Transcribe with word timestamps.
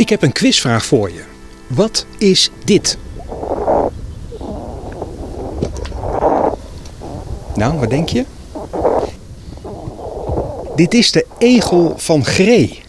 Ik 0.00 0.08
heb 0.08 0.22
een 0.22 0.32
quizvraag 0.32 0.84
voor 0.86 1.10
je. 1.10 1.22
Wat 1.66 2.06
is 2.18 2.50
dit? 2.64 2.98
Nou, 7.54 7.78
wat 7.78 7.90
denk 7.90 8.08
je? 8.08 8.24
Dit 10.76 10.94
is 10.94 11.12
de 11.12 11.26
egel 11.38 11.94
van 11.96 12.24
Gree. 12.24 12.82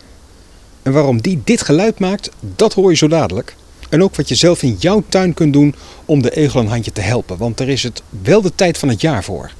En 0.82 0.92
waarom 0.92 1.22
die 1.22 1.42
dit 1.44 1.62
geluid 1.62 2.00
maakt, 2.00 2.30
dat 2.40 2.74
hoor 2.74 2.90
je 2.90 2.98
zo 2.98 3.08
dadelijk. 3.08 3.56
En 3.90 4.04
ook 4.04 4.16
wat 4.16 4.30
je 4.30 4.36
zelf 4.36 4.64
in 4.64 4.76
jouw 4.80 5.04
tuin 5.10 5.34
kunt 5.34 5.54
doen 5.54 5.76
om 6.06 6.22
de 6.22 6.36
egel 6.36 6.60
een 6.60 6.68
handje 6.68 6.92
te 6.92 7.02
helpen. 7.02 7.38
Want 7.38 7.60
er 7.60 7.70
is 7.70 7.84
het 7.84 8.02
wel 8.22 8.42
de 8.42 8.56
tijd 8.56 8.78
van 8.78 8.90
het 8.90 9.02
jaar 9.02 9.24
voor. 9.24 9.52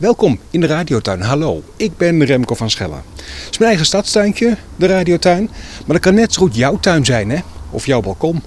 Welkom 0.00 0.38
in 0.50 0.60
de 0.60 0.66
radiotuin. 0.66 1.20
Hallo, 1.20 1.62
ik 1.76 1.96
ben 1.96 2.24
Remco 2.24 2.54
van 2.54 2.70
Schellen. 2.70 3.02
Het 3.16 3.50
is 3.50 3.58
mijn 3.58 3.70
eigen 3.70 3.86
stadstuintje, 3.86 4.56
de 4.76 4.86
radiotuin. 4.86 5.50
Maar 5.86 5.96
dat 5.96 5.98
kan 5.98 6.14
net 6.14 6.32
zo 6.32 6.42
goed 6.42 6.54
jouw 6.54 6.78
tuin 6.78 7.04
zijn, 7.04 7.30
hè? 7.30 7.38
Of 7.70 7.86
jouw 7.86 8.00
balkon. 8.00 8.42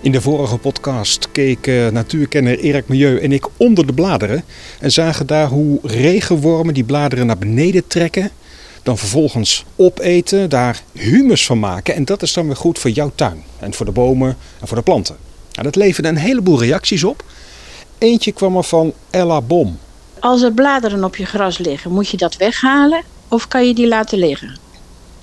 In 0.00 0.12
de 0.12 0.20
vorige 0.20 0.58
podcast 0.58 1.28
keek 1.32 1.66
uh, 1.66 1.88
natuurkenner 1.88 2.58
Erik 2.58 2.88
Milieu 2.88 3.18
en 3.18 3.32
ik 3.32 3.46
onder 3.56 3.86
de 3.86 3.92
bladeren. 3.92 4.44
En 4.80 4.92
zagen 4.92 5.26
daar 5.26 5.48
hoe 5.48 5.78
regenwormen 5.82 6.74
die 6.74 6.84
bladeren 6.84 7.26
naar 7.26 7.38
beneden 7.38 7.86
trekken. 7.86 8.30
Dan 8.82 8.98
vervolgens 8.98 9.64
opeten, 9.76 10.50
daar 10.50 10.82
humus 10.92 11.46
van 11.46 11.58
maken. 11.58 11.94
En 11.94 12.04
dat 12.04 12.22
is 12.22 12.32
dan 12.32 12.46
weer 12.46 12.56
goed 12.56 12.78
voor 12.78 12.90
jouw 12.90 13.12
tuin. 13.14 13.42
En 13.58 13.74
voor 13.74 13.86
de 13.86 13.92
bomen 13.92 14.36
en 14.60 14.68
voor 14.68 14.76
de 14.76 14.82
planten. 14.82 15.16
Nou, 15.52 15.62
dat 15.62 15.76
leverde 15.76 16.08
een 16.08 16.16
heleboel 16.16 16.60
reacties 16.60 17.04
op. 17.04 17.24
Eentje 17.98 18.32
kwam 18.32 18.56
er 18.56 18.64
van 18.64 18.92
Ella 19.10 19.40
Bom. 19.40 19.78
Als 20.20 20.42
er 20.42 20.52
bladeren 20.52 21.04
op 21.04 21.16
je 21.16 21.24
gras 21.26 21.58
liggen, 21.58 21.92
moet 21.92 22.08
je 22.08 22.16
dat 22.16 22.36
weghalen 22.36 23.02
of 23.28 23.48
kan 23.48 23.66
je 23.66 23.74
die 23.74 23.88
laten 23.88 24.18
liggen? 24.18 24.56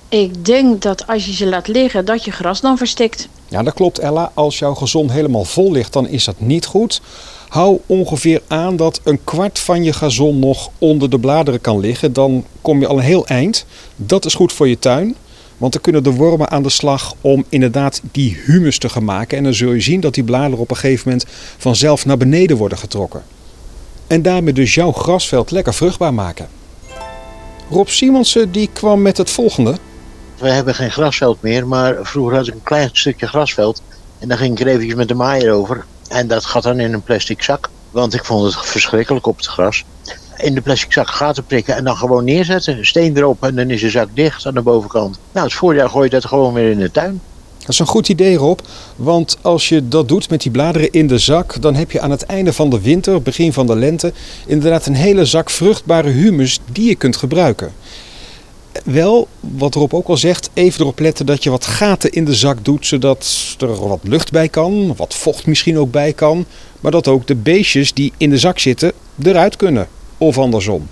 Ik 0.08 0.44
denk 0.44 0.82
dat 0.82 1.06
als 1.06 1.26
je 1.26 1.32
ze 1.32 1.46
laat 1.46 1.68
liggen, 1.68 2.04
dat 2.04 2.24
je 2.24 2.30
gras 2.30 2.60
dan 2.60 2.76
verstikt. 2.76 3.28
Ja, 3.48 3.62
dat 3.62 3.74
klopt 3.74 3.98
Ella. 3.98 4.30
Als 4.34 4.58
jouw 4.58 4.74
gezond 4.74 5.12
helemaal 5.12 5.44
vol 5.44 5.72
ligt, 5.72 5.92
dan 5.92 6.08
is 6.08 6.24
dat 6.24 6.40
niet 6.40 6.66
goed. 6.66 7.00
Hou 7.48 7.80
ongeveer 7.86 8.42
aan 8.48 8.76
dat 8.76 9.00
een 9.04 9.24
kwart 9.24 9.58
van 9.58 9.84
je 9.84 9.92
gazon 9.92 10.38
nog 10.38 10.70
onder 10.78 11.10
de 11.10 11.18
bladeren 11.18 11.60
kan 11.60 11.80
liggen. 11.80 12.12
Dan 12.12 12.44
kom 12.60 12.80
je 12.80 12.86
al 12.86 12.96
een 12.96 13.04
heel 13.04 13.26
eind. 13.26 13.66
Dat 13.96 14.24
is 14.24 14.34
goed 14.34 14.52
voor 14.52 14.68
je 14.68 14.78
tuin. 14.78 15.16
Want 15.56 15.72
dan 15.72 15.82
kunnen 15.82 16.02
de 16.02 16.12
wormen 16.12 16.50
aan 16.50 16.62
de 16.62 16.68
slag 16.68 17.14
om 17.20 17.44
inderdaad 17.48 18.00
die 18.12 18.36
humus 18.44 18.78
te 18.78 18.88
gaan 18.88 19.04
maken. 19.04 19.38
En 19.38 19.44
dan 19.44 19.54
zul 19.54 19.72
je 19.72 19.80
zien 19.80 20.00
dat 20.00 20.14
die 20.14 20.24
bladeren 20.24 20.58
op 20.58 20.70
een 20.70 20.76
gegeven 20.76 21.08
moment 21.08 21.26
vanzelf 21.58 22.06
naar 22.06 22.16
beneden 22.16 22.56
worden 22.56 22.78
getrokken. 22.78 23.22
En 24.06 24.22
daarmee 24.22 24.52
dus 24.52 24.74
jouw 24.74 24.92
grasveld 24.92 25.50
lekker 25.50 25.74
vruchtbaar 25.74 26.14
maken. 26.14 26.48
Rob 27.70 27.88
Simonsen 27.88 28.52
die 28.52 28.70
kwam 28.72 29.02
met 29.02 29.16
het 29.16 29.30
volgende. 29.30 29.74
We 30.38 30.50
hebben 30.50 30.74
geen 30.74 30.90
grasveld 30.90 31.42
meer, 31.42 31.66
maar 31.66 31.96
vroeger 32.02 32.36
had 32.36 32.46
ik 32.46 32.54
een 32.54 32.62
klein 32.62 32.90
stukje 32.92 33.26
grasveld. 33.26 33.82
En 34.18 34.28
daar 34.28 34.38
ging 34.38 34.58
ik 34.58 34.66
er 34.66 34.72
eventjes 34.72 34.94
met 34.94 35.08
de 35.08 35.14
maaier 35.14 35.52
over. 35.52 35.84
En 36.08 36.26
dat 36.26 36.44
gaat 36.44 36.62
dan 36.62 36.80
in 36.80 36.92
een 36.92 37.02
plastic 37.02 37.42
zak. 37.42 37.70
Want 37.90 38.14
ik 38.14 38.24
vond 38.24 38.54
het 38.54 38.66
verschrikkelijk 38.66 39.26
op 39.26 39.36
het 39.36 39.46
gras. 39.46 39.84
In 40.36 40.54
de 40.54 40.60
plastic 40.60 40.92
zak 40.92 41.08
gaten 41.08 41.44
prikken 41.44 41.76
en 41.76 41.84
dan 41.84 41.96
gewoon 41.96 42.24
neerzetten. 42.24 42.86
Steen 42.86 43.16
erop 43.16 43.42
en 43.42 43.54
dan 43.54 43.70
is 43.70 43.80
de 43.80 43.90
zak 43.90 44.08
dicht 44.14 44.46
aan 44.46 44.54
de 44.54 44.62
bovenkant. 44.62 45.18
Nou, 45.32 45.46
het 45.46 45.54
voorjaar 45.54 45.90
gooi 45.90 46.04
je 46.04 46.10
dat 46.10 46.24
gewoon 46.24 46.54
weer 46.54 46.70
in 46.70 46.78
de 46.78 46.90
tuin. 46.90 47.20
Dat 47.64 47.72
is 47.72 47.78
een 47.78 47.86
goed 47.86 48.08
idee, 48.08 48.36
Rob. 48.36 48.58
Want 48.96 49.38
als 49.40 49.68
je 49.68 49.88
dat 49.88 50.08
doet 50.08 50.30
met 50.30 50.42
die 50.42 50.50
bladeren 50.50 50.90
in 50.92 51.06
de 51.06 51.18
zak, 51.18 51.62
dan 51.62 51.74
heb 51.74 51.90
je 51.90 52.00
aan 52.00 52.10
het 52.10 52.22
einde 52.22 52.52
van 52.52 52.70
de 52.70 52.80
winter, 52.80 53.22
begin 53.22 53.52
van 53.52 53.66
de 53.66 53.76
lente, 53.76 54.12
inderdaad 54.46 54.86
een 54.86 54.94
hele 54.94 55.24
zak 55.24 55.50
vruchtbare 55.50 56.08
humus 56.08 56.60
die 56.72 56.88
je 56.88 56.94
kunt 56.94 57.16
gebruiken. 57.16 57.72
Wel, 58.84 59.28
wat 59.40 59.74
Rob 59.74 59.94
ook 59.94 60.08
al 60.08 60.16
zegt, 60.16 60.50
even 60.54 60.80
erop 60.80 60.98
letten 60.98 61.26
dat 61.26 61.42
je 61.42 61.50
wat 61.50 61.66
gaten 61.66 62.10
in 62.10 62.24
de 62.24 62.34
zak 62.34 62.64
doet, 62.64 62.86
zodat 62.86 63.54
er 63.58 63.88
wat 63.88 64.00
lucht 64.02 64.30
bij 64.30 64.48
kan, 64.48 64.96
wat 64.96 65.14
vocht 65.14 65.46
misschien 65.46 65.78
ook 65.78 65.90
bij 65.90 66.12
kan, 66.12 66.44
maar 66.80 66.90
dat 66.90 67.08
ook 67.08 67.26
de 67.26 67.34
beestjes 67.34 67.92
die 67.92 68.12
in 68.16 68.30
de 68.30 68.38
zak 68.38 68.58
zitten 68.58 68.92
eruit 69.22 69.56
kunnen. 69.56 69.88
Of 70.18 70.38
andersom. 70.38 70.88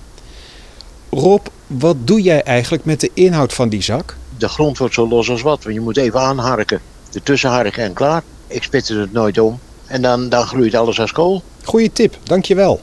Rob, 1.10 1.46
wat 1.66 1.96
doe 2.04 2.22
jij 2.22 2.42
eigenlijk 2.42 2.84
met 2.84 3.00
de 3.00 3.10
inhoud 3.14 3.52
van 3.52 3.68
die 3.68 3.82
zak? 3.82 4.16
De 4.42 4.48
grond 4.48 4.78
wordt 4.78 4.94
zo 4.94 5.08
los 5.08 5.30
als 5.30 5.42
wat, 5.42 5.62
want 5.62 5.74
je 5.74 5.80
moet 5.80 5.96
even 5.96 6.20
aanharken. 6.20 6.80
Ertussen 7.12 7.50
harken 7.50 7.82
en 7.82 7.92
klaar. 7.92 8.22
Ik 8.46 8.62
spitte 8.62 8.94
het 8.94 9.12
nooit 9.12 9.38
om. 9.38 9.58
En 9.86 10.02
dan, 10.02 10.28
dan 10.28 10.46
groeit 10.46 10.74
alles 10.74 11.00
als 11.00 11.12
kool. 11.12 11.42
Goeie 11.64 11.92
tip, 11.92 12.18
dankjewel. 12.22 12.80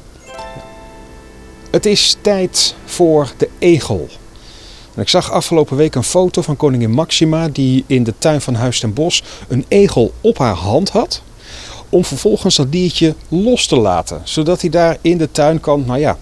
Het 1.71 1.85
is 1.85 2.17
tijd 2.21 2.75
voor 2.85 3.31
de 3.37 3.49
egel. 3.57 4.07
En 4.95 5.01
ik 5.01 5.09
zag 5.09 5.31
afgelopen 5.31 5.77
week 5.77 5.95
een 5.95 6.03
foto 6.03 6.41
van 6.41 6.57
koningin 6.57 6.91
Maxima 6.91 7.47
die 7.47 7.83
in 7.87 8.03
de 8.03 8.13
tuin 8.17 8.41
van 8.41 8.55
Huis 8.55 8.79
ten 8.79 8.93
Bos 8.93 9.23
een 9.47 9.65
egel 9.67 10.13
op 10.21 10.37
haar 10.37 10.55
hand 10.55 10.89
had. 10.89 11.21
Om 11.89 12.05
vervolgens 12.05 12.55
dat 12.55 12.71
diertje 12.71 13.15
los 13.27 13.67
te 13.67 13.77
laten. 13.77 14.21
Zodat 14.23 14.61
hij 14.61 14.69
daar 14.69 14.97
in 15.01 15.17
de 15.17 15.31
tuin 15.31 15.59
kan, 15.59 15.83
nou 15.85 15.99
ja, 15.99 16.17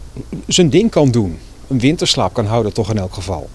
zijn 0.48 0.70
ding 0.70 0.92
kan 0.92 1.12
doen. 1.12 1.40
Een 1.68 1.80
winterslaap 1.80 2.34
kan 2.34 2.46
houden 2.46 2.74
toch 2.74 2.90
in 2.90 2.98
elk 2.98 3.14
geval. 3.14 3.50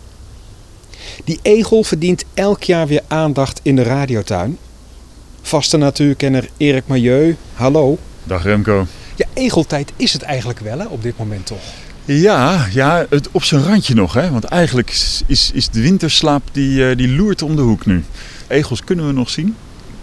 Die 1.25 1.39
egel 1.43 1.83
verdient 1.83 2.25
elk 2.35 2.63
jaar 2.63 2.87
weer 2.87 3.03
aandacht 3.09 3.61
in 3.63 3.77
de 3.77 3.83
radiotuin. 3.83 4.59
Vaste 5.43 5.77
natuurkenner 5.77 6.49
Erik 6.57 6.87
Milieu, 6.87 7.37
hallo. 7.55 7.99
Dag 8.25 8.43
Remco. 8.43 8.87
Ja, 9.17 9.27
egeltijd 9.35 9.93
is 9.97 10.13
het 10.13 10.23
eigenlijk 10.23 10.59
wel 10.59 10.79
hè, 10.79 10.87
op 10.87 11.03
dit 11.03 11.19
moment 11.19 11.47
toch? 11.47 11.63
Ja, 12.05 12.67
ja 12.73 13.07
het, 13.11 13.29
op 13.31 13.45
zijn 13.45 13.63
randje 13.63 13.95
nog. 13.95 14.15
Hè? 14.15 14.31
Want 14.31 14.45
eigenlijk 14.45 14.91
is, 15.27 15.51
is 15.55 15.69
de 15.69 15.81
winterslaap 15.81 16.43
die, 16.53 16.91
uh, 16.91 16.97
die 16.97 17.09
loert 17.09 17.43
om 17.43 17.57
de 17.57 17.63
hoek 17.63 17.87
nu. 17.87 18.05
Egels 18.49 18.85
kunnen 18.85 19.07
we 19.07 19.13
nog 19.13 19.31
zien. 19.31 19.57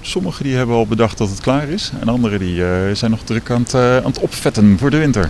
Sommigen 0.09 0.43
die 0.43 0.55
hebben 0.55 0.75
al 0.75 0.87
bedacht 0.87 1.17
dat 1.17 1.29
het 1.29 1.41
klaar 1.41 1.67
is. 1.67 1.91
En 1.99 2.07
anderen 2.07 2.39
die, 2.39 2.55
uh, 2.55 2.67
zijn 2.93 3.11
nog 3.11 3.19
druk 3.23 3.51
aan 3.51 3.61
het, 3.61 3.73
uh, 3.73 3.97
aan 3.97 4.03
het 4.03 4.19
opvetten 4.19 4.77
voor 4.79 4.89
de 4.89 4.97
winter. 4.97 5.29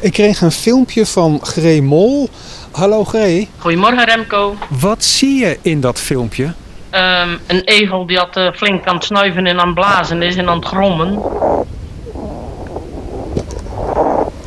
Ik 0.00 0.12
kreeg 0.12 0.40
een 0.40 0.50
filmpje 0.50 1.06
van 1.06 1.38
Gree 1.42 1.82
Mol. 1.82 2.28
Hallo 2.70 3.04
Gree. 3.04 3.48
Goedemorgen 3.58 4.04
Remco. 4.04 4.56
Wat 4.80 5.04
zie 5.04 5.38
je 5.40 5.58
in 5.62 5.80
dat 5.80 6.00
filmpje? 6.00 6.44
Um, 6.44 7.38
een 7.46 7.62
egel 7.64 8.06
die 8.06 8.16
had 8.16 8.36
uh, 8.36 8.52
flink 8.52 8.86
aan 8.86 8.94
het 8.94 9.04
snuiven 9.04 9.46
en 9.46 9.60
aan 9.60 9.66
het 9.66 9.74
blazen 9.74 10.22
is 10.22 10.36
en 10.36 10.48
aan 10.48 10.56
het 10.56 10.66
grommen. 10.66 11.18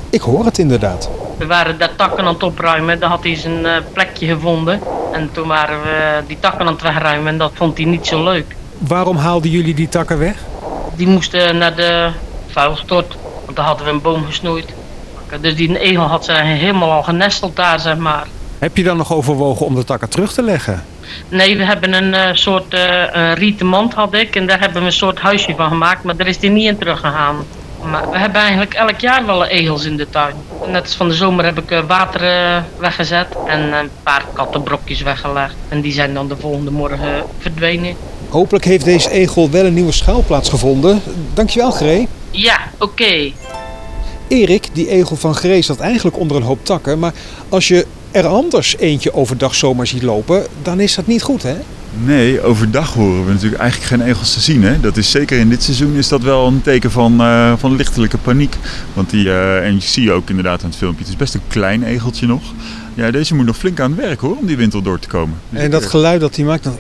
Ik 0.10 0.22
hoor 0.22 0.46
het 0.46 0.58
inderdaad. 0.58 1.10
We 1.38 1.46
waren 1.46 1.78
daar 1.78 1.96
takken 1.96 2.26
aan 2.26 2.34
het 2.34 2.44
opruimen. 2.44 3.00
Daar 3.00 3.10
had 3.10 3.24
hij 3.24 3.36
zijn 3.36 3.60
uh, 3.60 3.72
plekje 3.94 4.28
gevonden. 4.28 4.80
En 5.12 5.30
toen 5.32 5.48
waren 5.48 5.82
we 5.82 6.22
die 6.28 6.38
takken 6.40 6.66
aan 6.66 6.74
het 6.74 6.82
wegruimen 6.82 7.28
en 7.28 7.38
dat 7.38 7.52
vond 7.54 7.78
hij 7.78 7.86
niet 7.86 8.08
zo 8.08 8.24
leuk. 8.24 8.60
Waarom 8.88 9.18
haalden 9.18 9.52
jullie 9.52 9.74
die 9.74 9.90
takken 9.90 10.20
weg? 10.20 10.36
Die 10.96 11.08
moesten 11.08 11.58
naar 11.58 11.76
de 11.76 12.10
vuilstort. 12.48 13.18
Want 13.46 13.56
daar 13.56 13.66
hadden 13.66 13.86
we 13.86 13.92
een 13.92 14.02
boom 14.02 14.26
gesnoeid. 14.26 14.74
Dus 15.42 15.56
die 15.56 15.80
egel 15.80 16.04
had 16.04 16.26
ze 16.26 16.32
helemaal 16.32 16.92
al 16.92 17.04
genesteld 17.04 17.56
daar, 17.56 17.80
zeg 17.80 17.98
maar. 17.98 18.28
Heb 18.60 18.78
je 18.78 18.84
dan 18.84 18.98
nog 18.98 19.14
overwogen 19.14 19.66
om 19.66 19.76
de 19.76 19.84
takken 19.84 20.10
terug 20.10 20.34
te 20.34 20.44
leggen? 20.44 20.84
Nee, 21.30 21.58
we 21.58 21.66
hebben 21.66 21.94
een 21.94 22.14
uh, 22.14 22.34
soort 22.34 22.74
uh, 22.74 23.34
rieten 23.34 23.66
mand 23.66 23.94
had 23.94 24.14
ik. 24.14 24.36
En 24.36 24.48
daar 24.48 24.60
hebben 24.60 24.82
we 24.82 24.88
een 24.88 24.94
soort 24.94 25.20
huisje 25.20 25.56
van 25.56 25.68
gemaakt. 25.68 26.04
Maar 26.04 26.16
daar 26.16 26.28
is 26.28 26.40
die 26.40 26.50
niet 26.50 26.68
in 26.68 26.78
teruggegaan. 26.78 27.36
Maar 27.84 28.12
we 28.12 28.18
hebben 28.18 28.42
eigenlijk 28.42 28.74
elk 28.74 29.00
jaar 29.00 29.26
wel 29.26 29.46
egels 29.46 29.86
in 29.86 29.98
de 29.98 30.10
tuin. 30.10 30.36
Net 30.68 30.82
als 30.82 30.96
van 30.96 31.08
de 31.08 31.14
zomer 31.14 31.46
heb 31.46 31.58
ik 31.58 31.84
water 31.88 32.22
uh, 32.22 32.58
weggezet. 32.78 33.28
En 33.48 33.74
een 33.74 33.90
paar 34.04 34.26
kattenbrokjes 34.34 35.02
weggelegd. 35.02 35.56
En 35.70 35.82
die 35.82 35.94
zijn 35.94 36.14
dan 36.14 36.28
de 36.28 36.38
volgende 36.38 36.72
morgen 36.72 37.24
verdwenen. 37.40 37.96
Hopelijk 38.32 38.66
heeft 38.66 38.86
deze 38.86 39.10
egel 39.10 39.50
wel 39.50 39.66
een 39.66 39.74
nieuwe 39.74 39.92
schuilplaats 39.92 40.50
gevonden. 40.50 41.02
Dankjewel, 41.34 41.72
Gree. 41.72 42.08
Ja, 42.30 42.60
oké. 42.74 42.84
Okay. 42.84 43.34
Erik, 44.28 44.68
die 44.74 44.90
egel 44.90 45.16
van 45.16 45.36
Gree, 45.36 45.62
zat 45.62 45.80
eigenlijk 45.80 46.18
onder 46.18 46.38
een 46.38 46.44
hoop 46.44 46.66
takken. 46.66 47.00
Maar 47.00 47.14
als 47.50 47.68
je 47.68 47.86
er 48.12 48.28
anders 48.28 48.78
eentje 48.78 49.14
overdag 49.14 49.56
zomaar 49.56 49.88
ziet 49.88 50.02
lopen, 50.02 50.46
dan 50.62 50.80
is 50.80 50.96
dat 50.96 51.08
niet 51.08 51.22
goed, 51.22 51.44
hè? 51.44 51.56
Nee, 52.06 52.42
overdag 52.42 52.94
horen 52.94 53.26
we 53.26 53.32
natuurlijk 53.32 53.62
eigenlijk 53.62 53.92
geen 53.92 54.10
egels 54.10 54.34
te 54.34 54.40
zien. 54.40 54.64
Hè? 54.64 54.80
Dat 54.80 54.98
is 54.98 55.12
zeker 55.12 55.40
in 55.40 55.50
dit 55.50 55.64
seizoen 55.64 55.96
is 55.96 56.08
dat 56.08 56.22
wel 56.22 56.48
een 56.48 56.62
teken 56.62 56.92
van, 56.92 57.22
uh, 57.22 57.54
van 57.58 57.76
lichtelijke 57.76 58.18
paniek. 58.18 58.56
Want 58.94 59.10
die, 59.10 59.26
uh, 59.26 59.66
en 59.66 59.74
je 59.74 59.82
zie 59.82 60.04
je 60.04 60.12
ook 60.12 60.30
inderdaad 60.30 60.64
aan 60.64 60.70
het 60.70 60.78
filmpje, 60.78 61.00
het 61.00 61.10
is 61.10 61.16
best 61.16 61.34
een 61.34 61.42
klein 61.48 61.84
egeltje 61.84 62.28
nog. 62.28 62.42
Ja, 63.02 63.12
deze 63.12 63.36
moet 63.36 63.46
nog 63.46 63.58
flink 63.58 63.80
aan 63.80 63.92
het 63.92 64.00
werk 64.00 64.20
hoor, 64.20 64.38
om 64.38 64.46
die 64.46 64.58
winter 64.58 64.84
door 64.84 65.00
te 65.00 65.08
komen. 65.08 65.38
Dus 65.50 65.62
en 65.62 65.72
dat 65.72 65.86
geluid 65.86 66.22
dat 66.22 66.36
hij 66.36 66.46
maakt 66.46 66.64
dan... 66.64 66.78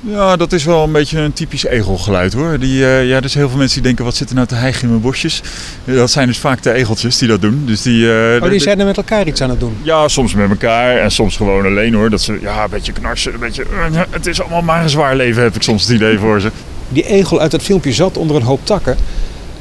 Ja, 0.00 0.36
dat 0.36 0.52
is 0.52 0.64
wel 0.64 0.84
een 0.84 0.92
beetje 0.92 1.18
een 1.18 1.32
typisch 1.32 1.64
egelgeluid 1.64 2.32
hoor. 2.32 2.58
Die, 2.58 2.80
uh, 2.80 3.08
ja, 3.08 3.20
dus 3.20 3.34
heel 3.34 3.48
veel 3.48 3.58
mensen 3.58 3.74
die 3.74 3.86
denken, 3.86 4.04
wat 4.04 4.14
zit 4.14 4.28
er 4.28 4.34
nou 4.34 4.46
te 4.46 4.54
hijgen 4.54 4.82
in 4.82 4.88
mijn 4.88 5.00
bosjes? 5.00 5.42
Dat 5.84 6.10
zijn 6.10 6.26
dus 6.26 6.38
vaak 6.38 6.62
de 6.62 6.72
egeltjes 6.72 7.18
die 7.18 7.28
dat 7.28 7.40
doen. 7.40 7.62
Dus 7.66 7.82
die, 7.82 8.04
uh, 8.04 8.42
oh, 8.42 8.50
die 8.50 8.60
zijn 8.60 8.80
er 8.80 8.86
met 8.86 8.96
elkaar 8.96 9.26
iets 9.26 9.40
aan 9.40 9.50
het 9.50 9.60
doen? 9.60 9.76
Ja, 9.82 10.08
soms 10.08 10.34
met 10.34 10.50
elkaar 10.50 10.96
en 10.96 11.10
soms 11.10 11.36
gewoon 11.36 11.64
alleen 11.64 11.94
hoor. 11.94 12.10
Dat 12.10 12.20
ze 12.20 12.38
ja, 12.40 12.64
een 12.64 12.70
beetje 12.70 12.92
knarsen, 12.92 13.34
een 13.34 13.40
beetje... 13.40 13.64
Uh, 13.92 14.00
het 14.10 14.26
is 14.26 14.40
allemaal 14.40 14.62
maar 14.62 14.82
een 14.82 14.90
zwaar 14.90 15.16
leven, 15.16 15.42
heb 15.42 15.54
ik 15.54 15.62
soms 15.62 15.82
het 15.82 15.92
idee 15.92 16.18
voor 16.18 16.40
ze. 16.40 16.50
Die 16.88 17.06
egel 17.06 17.40
uit 17.40 17.52
het 17.52 17.62
filmpje 17.62 17.92
zat 17.92 18.16
onder 18.16 18.36
een 18.36 18.42
hoop 18.42 18.60
takken. 18.66 18.96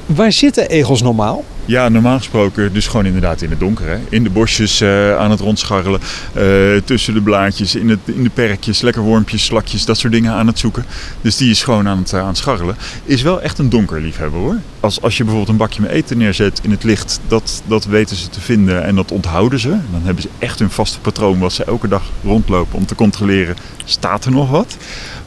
Waar 0.06 0.32
zitten 0.32 0.70
egels 0.70 1.02
normaal? 1.02 1.44
Ja, 1.68 1.90
normaal 1.90 2.18
gesproken 2.18 2.74
dus 2.74 2.88
gewoon 2.88 3.06
inderdaad 3.06 3.42
in 3.42 3.50
het 3.50 3.60
donker. 3.60 3.88
Hè? 3.88 3.98
In 4.10 4.24
de 4.24 4.30
bosjes 4.30 4.82
uh, 4.82 5.18
aan 5.18 5.32
het 5.32 5.40
rondscharrelen. 5.40 6.00
Uh, 6.38 6.82
tussen 6.86 7.14
de 7.14 7.22
blaadjes, 7.22 7.76
in, 7.76 7.90
het, 7.90 8.00
in 8.06 8.24
de 8.24 8.30
perkjes, 8.30 8.82
lekker 8.82 9.02
wormpjes, 9.02 9.46
slakjes, 9.46 9.86
dat 9.86 9.98
soort 9.98 10.14
dingen 10.14 10.34
aan 10.34 10.48
het 10.48 10.60
zoeken. 10.60 10.86
Dus 11.22 11.38
die 11.38 11.50
is 11.50 11.64
gewoon 11.64 11.88
aan 11.88 11.98
het, 11.98 12.12
uh, 12.14 12.20
aan 12.20 12.36
scharrelen. 12.36 12.76
Is 13.04 13.22
wel 13.22 13.42
echt 13.42 13.58
een 13.58 13.70
donkerliefhebber 13.70 14.40
hoor. 14.40 14.58
Als, 14.80 15.02
als 15.02 15.18
je 15.18 15.24
bijvoorbeeld 15.24 15.52
een 15.52 15.66
bakje 15.66 15.82
met 15.82 15.92
eten 15.92 16.18
neerzet 16.18 16.60
in 16.64 16.72
het 16.72 16.84
licht, 16.84 17.20
dat, 17.28 17.64
dat 17.66 17.86
weten 17.86 18.16
ze 18.16 18.30
te 18.30 18.42
vinden 18.42 18.84
en 18.84 18.96
dat 18.96 19.12
onthouden 19.12 19.60
ze. 19.60 19.70
Dan 19.70 20.02
hebben 20.04 20.24
ze 20.24 20.30
echt 20.40 20.60
hun 20.60 20.70
vaste 20.70 21.00
patroon 21.00 21.40
wat 21.40 21.54
ze 21.54 21.64
elke 21.64 21.88
dag 21.88 22.04
rondlopen 22.24 22.78
om 22.78 22.86
te 22.86 22.96
controleren, 22.96 23.56
staat 23.86 24.26
er 24.26 24.32
nog 24.32 24.50
wat? 24.50 24.78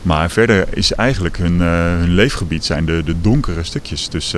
Maar 0.02 0.30
verder 0.30 0.66
is 0.70 0.92
eigenlijk 0.92 1.38
hun, 1.38 1.60
hun 1.60 2.14
leefgebied 2.14 2.64
zijn 2.64 2.84
de, 2.84 3.02
de 3.04 3.20
donkere 3.20 3.64
stukjes. 3.64 4.08
Dus 4.08 4.34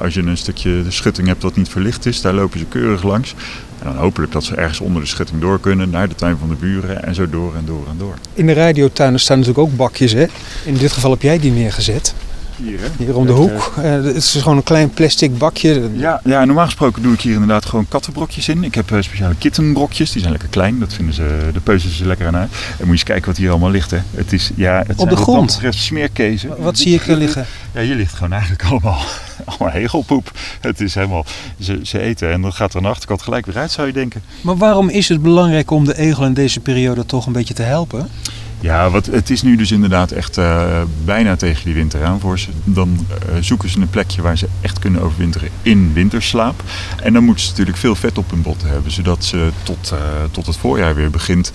als 0.00 0.14
je 0.14 0.22
een 0.22 0.36
stukje 0.36 0.82
de 0.82 0.90
schutting 0.90 1.26
hebt 1.26 1.33
dat 1.40 1.56
niet 1.56 1.68
verlicht 1.68 2.06
is, 2.06 2.20
daar 2.20 2.34
lopen 2.34 2.58
ze 2.58 2.64
keurig 2.64 3.02
langs. 3.02 3.34
En 3.78 3.86
dan 3.86 3.96
hopelijk 3.96 4.32
dat 4.32 4.44
ze 4.44 4.54
ergens 4.54 4.80
onder 4.80 5.02
de 5.02 5.08
schutting 5.08 5.40
door 5.40 5.60
kunnen, 5.60 5.90
naar 5.90 6.08
de 6.08 6.14
tuin 6.14 6.36
van 6.36 6.48
de 6.48 6.54
buren 6.54 7.04
en 7.04 7.14
zo 7.14 7.28
door 7.28 7.54
en 7.54 7.64
door 7.64 7.86
en 7.88 7.98
door. 7.98 8.14
In 8.34 8.46
de 8.46 8.52
radiotuinen 8.52 9.20
staan 9.20 9.38
natuurlijk 9.38 9.68
ook 9.68 9.76
bakjes. 9.76 10.12
Hè? 10.12 10.26
In 10.64 10.76
dit 10.76 10.92
geval 10.92 11.10
heb 11.10 11.22
jij 11.22 11.38
die 11.38 11.52
neergezet. 11.52 12.14
Hier, 12.56 12.80
hè? 12.80 12.86
Hier 13.04 13.16
om 13.16 13.26
de 13.26 13.32
hoek. 13.32 13.74
Uh, 13.78 13.84
het 13.84 14.16
is 14.16 14.32
gewoon 14.32 14.56
een 14.56 14.62
klein 14.62 14.90
plastic 14.90 15.38
bakje. 15.38 15.90
Ja, 15.92 16.20
ja, 16.24 16.44
normaal 16.44 16.64
gesproken 16.64 17.02
doe 17.02 17.12
ik 17.12 17.20
hier 17.20 17.32
inderdaad 17.32 17.64
gewoon 17.64 17.88
kattenbrokjes 17.88 18.48
in. 18.48 18.64
Ik 18.64 18.74
heb 18.74 18.90
uh, 18.90 19.02
speciale 19.02 19.34
kittenbrokjes, 19.34 20.10
die 20.10 20.20
zijn 20.20 20.32
lekker 20.32 20.50
klein. 20.50 20.78
Dat 20.78 20.92
vinden 20.92 21.14
ze, 21.14 21.50
de 21.52 21.60
peuzen 21.60 21.90
ze 21.90 22.06
lekker 22.06 22.26
aan 22.26 22.36
uit. 22.36 22.50
En 22.50 22.76
moet 22.78 22.86
je 22.86 22.92
eens 22.92 23.02
kijken 23.02 23.26
wat 23.26 23.36
hier 23.36 23.50
allemaal 23.50 23.70
ligt. 23.70 23.90
Hè. 23.90 23.98
Het 24.14 24.32
is, 24.32 24.50
ja, 24.54 24.84
het 24.86 24.96
Op 24.96 25.08
de 25.08 25.16
grond? 25.16 25.60
Het 25.60 25.74
smeerkezen. 25.74 26.48
Wat, 26.48 26.58
wat 26.58 26.78
zie 26.78 26.94
ik 26.94 27.06
er 27.06 27.16
liggen? 27.16 27.46
Ja, 27.74 27.80
hier 27.80 27.94
ligt 27.94 28.14
gewoon 28.14 28.32
eigenlijk 28.32 28.64
allemaal, 28.64 29.00
allemaal 29.44 29.70
hegelpoep. 29.70 30.30
Het 30.60 30.80
is 30.80 30.94
helemaal, 30.94 31.24
ze, 31.60 31.80
ze 31.82 31.98
eten 31.98 32.32
en 32.32 32.42
dan 32.42 32.52
gaat 32.52 32.70
er 32.70 32.76
aan 32.76 32.82
de 32.82 32.88
achterkant 32.88 33.22
gelijk 33.22 33.46
weer 33.46 33.58
uit 33.58 33.70
zou 33.70 33.86
je 33.86 33.92
denken. 33.92 34.22
Maar 34.40 34.56
waarom 34.56 34.88
is 34.88 35.08
het 35.08 35.22
belangrijk 35.22 35.70
om 35.70 35.84
de 35.84 35.98
egel 35.98 36.24
in 36.24 36.34
deze 36.34 36.60
periode 36.60 37.06
toch 37.06 37.26
een 37.26 37.32
beetje 37.32 37.54
te 37.54 37.62
helpen? 37.62 38.08
Ja, 38.64 38.90
wat, 38.90 39.06
het 39.06 39.30
is 39.30 39.42
nu 39.42 39.56
dus 39.56 39.72
inderdaad 39.72 40.10
echt 40.10 40.38
uh, 40.38 40.82
bijna 41.04 41.36
tegen 41.36 41.64
die 41.64 41.74
winter 41.74 42.04
aan 42.04 42.20
voor 42.20 42.38
ze. 42.38 42.48
Dan 42.64 43.06
uh, 43.08 43.36
zoeken 43.40 43.68
ze 43.68 43.80
een 43.80 43.90
plekje 43.90 44.22
waar 44.22 44.38
ze 44.38 44.48
echt 44.60 44.78
kunnen 44.78 45.02
overwinteren 45.02 45.48
in 45.62 45.92
winterslaap. 45.92 46.62
En 47.02 47.12
dan 47.12 47.24
moeten 47.24 47.44
ze 47.44 47.50
natuurlijk 47.50 47.76
veel 47.76 47.94
vet 47.94 48.18
op 48.18 48.30
hun 48.30 48.42
botten 48.42 48.68
hebben, 48.68 48.92
zodat 48.92 49.24
ze 49.24 49.50
tot, 49.62 49.90
uh, 49.92 49.98
tot 50.30 50.46
het 50.46 50.56
voorjaar 50.56 50.94
weer 50.94 51.10
begint 51.10 51.52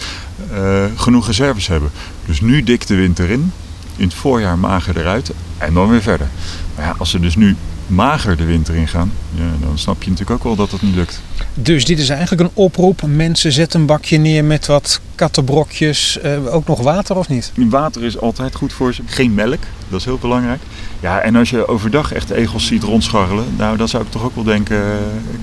genoeg 0.95 1.27
reserves 1.27 1.67
hebben. 1.67 1.91
Dus 2.25 2.41
nu 2.41 2.63
dik 2.63 2.87
de 2.87 2.95
winter 2.95 3.29
in, 3.29 3.51
in 3.95 4.05
het 4.05 4.13
voorjaar 4.13 4.57
mager 4.57 4.97
eruit 4.97 5.31
en 5.57 5.73
dan 5.73 5.89
weer 5.89 6.01
verder. 6.01 6.27
Maar 6.75 6.85
ja, 6.85 6.95
als 6.97 7.09
ze 7.09 7.19
dus 7.19 7.35
nu 7.35 7.55
mager 7.89 8.37
de 8.37 8.45
winter 8.45 8.75
ingaan, 8.75 9.11
ja, 9.35 9.65
dan 9.65 9.77
snap 9.77 10.03
je 10.03 10.09
natuurlijk 10.09 10.37
ook 10.37 10.43
wel 10.43 10.55
dat 10.55 10.71
dat 10.71 10.81
niet 10.81 10.95
lukt. 10.95 11.21
Dus 11.53 11.85
dit 11.85 11.99
is 11.99 12.09
eigenlijk 12.09 12.41
een 12.41 12.63
oproep. 12.63 13.01
Mensen 13.07 13.51
zetten 13.51 13.79
een 13.79 13.85
bakje 13.85 14.17
neer 14.17 14.43
met 14.43 14.65
wat 14.65 15.01
kattenbrokjes. 15.15 16.19
Uh, 16.25 16.53
ook 16.53 16.67
nog 16.67 16.81
water 16.81 17.15
of 17.17 17.29
niet? 17.29 17.51
Water 17.55 18.03
is 18.03 18.19
altijd 18.19 18.55
goed 18.55 18.73
voor 18.73 18.93
ze. 18.93 19.01
Geen 19.05 19.33
melk, 19.33 19.63
dat 19.89 19.99
is 19.99 20.05
heel 20.05 20.17
belangrijk. 20.17 20.61
Ja, 20.99 21.19
en 21.19 21.35
als 21.35 21.49
je 21.49 21.67
overdag 21.67 22.11
echt 22.13 22.29
egels 22.29 22.65
ziet 22.65 22.83
rondscharrelen, 22.83 23.45
nou 23.57 23.77
dan 23.77 23.87
zou 23.87 24.03
ik 24.03 24.11
toch 24.11 24.23
ook 24.23 24.35
wel 24.35 24.43
denken, 24.43 24.77
uh, 24.77 24.93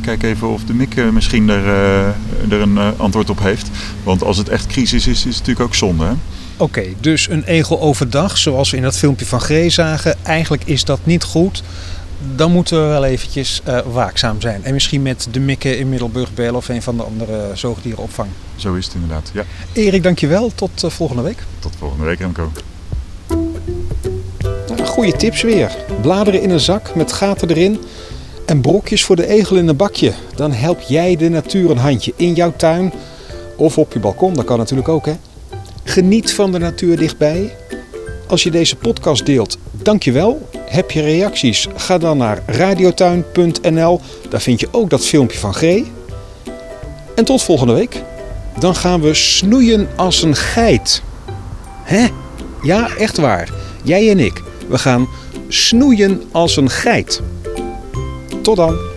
kijk 0.01 0.23
even 0.23 0.49
of 0.49 0.65
de 0.65 0.75
mik 0.75 0.97
uh, 0.97 1.11
misschien 1.11 1.49
er, 1.49 1.67
er 2.49 2.61
een 2.61 2.79
antwoord 2.97 3.31
op 3.31 3.41
heeft. 3.41 3.69
Want 4.03 4.23
als 4.23 4.37
het 4.37 4.49
echt 4.49 4.67
crisis 4.67 5.07
is, 5.07 5.27
is 5.27 5.37
het 5.37 5.47
natuurlijk 5.47 5.61
ook 5.61 5.75
zonde. 5.75 6.05
Hè? 6.05 6.13
Oké, 6.59 6.79
okay, 6.79 6.97
dus 7.01 7.29
een 7.31 7.45
egel 7.45 7.81
overdag, 7.81 8.39
zoals 8.39 8.71
we 8.71 8.77
in 8.77 8.83
dat 8.83 8.97
filmpje 8.97 9.27
van 9.27 9.41
Gree 9.41 9.71
zagen, 9.71 10.17
eigenlijk 10.23 10.63
is 10.65 10.85
dat 10.85 11.01
niet 11.05 11.25
goed 11.25 11.63
dan 12.35 12.53
moeten 12.53 12.83
we 12.83 12.89
wel 12.89 13.05
eventjes 13.05 13.63
uh, 13.69 13.79
waakzaam 13.93 14.41
zijn. 14.41 14.65
En 14.65 14.73
misschien 14.73 15.03
met 15.03 15.29
de 15.31 15.41
mikken 15.41 15.79
in 15.79 15.89
Middelburg 15.89 16.35
bellen 16.35 16.55
of 16.55 16.69
een 16.69 16.83
van 16.83 16.97
de 16.97 17.03
andere 17.03 17.51
zoogdierenopvang. 17.55 18.29
Zo 18.57 18.75
is 18.75 18.85
het 18.85 18.95
inderdaad, 18.95 19.31
ja. 19.33 19.45
Erik, 19.73 20.03
dankjewel. 20.03 20.51
Tot 20.55 20.85
uh, 20.85 20.91
volgende 20.91 21.23
week. 21.23 21.39
Tot 21.59 21.73
volgende 21.79 22.05
week, 22.05 22.19
Remco. 22.19 22.51
Nou, 24.67 24.85
goede 24.85 25.13
tips 25.13 25.43
weer. 25.43 25.77
Bladeren 26.01 26.43
in 26.43 26.51
een 26.51 26.61
zak 26.61 26.95
met 26.95 27.13
gaten 27.13 27.51
erin. 27.51 27.81
En 28.47 28.61
brokjes 28.61 29.05
voor 29.05 29.17
de 29.17 29.27
egel 29.27 29.57
in 29.57 29.69
een 29.69 29.77
bakje. 29.77 30.13
Dan 30.35 30.53
help 30.53 30.81
jij 30.81 31.17
de 31.17 31.29
natuur 31.29 31.71
een 31.71 31.79
handje 31.79 32.13
in 32.17 32.35
jouw 32.35 32.53
tuin. 32.57 32.93
Of 33.57 33.79
op 33.79 33.93
je 33.93 33.99
balkon, 33.99 34.35
dat 34.35 34.45
kan 34.45 34.59
natuurlijk 34.59 34.89
ook 34.89 35.07
hè. 35.07 35.15
Geniet 35.85 36.35
van 36.35 36.53
de 36.53 36.59
natuur 36.59 36.97
dichtbij. 36.97 37.55
Als 38.27 38.43
je 38.43 38.51
deze 38.51 38.77
podcast 38.77 39.27
deelt, 39.27 39.59
dankjewel. 39.87 40.49
Heb 40.65 40.91
je 40.91 41.03
reacties? 41.03 41.69
Ga 41.77 41.99
dan 41.99 42.19
naar 42.19 42.43
radiotuin.nl. 42.47 44.01
Daar 44.29 44.41
vind 44.41 44.61
je 44.61 44.69
ook 44.71 44.91
dat 44.91 45.07
filmpje 45.07 45.39
van 45.39 45.55
G. 45.55 45.63
En 47.15 47.25
tot 47.25 47.43
volgende 47.43 47.73
week. 47.73 48.03
Dan 48.59 48.75
gaan 48.75 49.01
we 49.01 49.15
snoeien 49.15 49.89
als 49.97 50.23
een 50.23 50.37
geit. 50.37 51.03
Hè? 51.83 52.07
Ja, 52.63 52.89
echt 52.99 53.17
waar. 53.17 53.53
Jij 53.83 54.11
en 54.11 54.19
ik. 54.19 54.43
We 54.69 54.79
gaan 54.79 55.09
snoeien 55.49 56.23
als 56.33 56.57
een 56.57 56.71
geit. 56.71 57.23
Tot 58.43 58.57
dan. 58.57 58.96